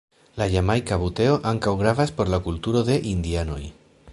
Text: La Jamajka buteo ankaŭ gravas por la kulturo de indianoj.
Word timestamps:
La 0.41 0.45
Jamajka 0.53 0.97
buteo 1.03 1.35
ankaŭ 1.51 1.73
gravas 1.83 2.13
por 2.21 2.33
la 2.35 2.41
kulturo 2.49 2.85
de 2.89 2.97
indianoj. 3.15 3.63